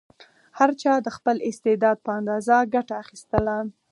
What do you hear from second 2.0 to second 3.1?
په اندازه ګټه